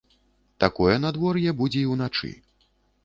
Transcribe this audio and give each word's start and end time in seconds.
Такое 0.63 0.95
надвор'е 1.03 1.53
будзе 1.63 1.79
і 1.85 1.91
ўначы. 1.93 2.35